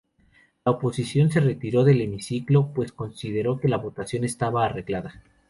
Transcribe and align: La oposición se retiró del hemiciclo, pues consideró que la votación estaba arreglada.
La 0.65 0.71
oposición 0.71 1.29
se 1.29 1.41
retiró 1.41 1.83
del 1.83 2.01
hemiciclo, 2.01 2.73
pues 2.73 2.91
consideró 2.91 3.59
que 3.59 3.67
la 3.67 3.77
votación 3.77 4.23
estaba 4.23 4.65
arreglada. 4.65 5.21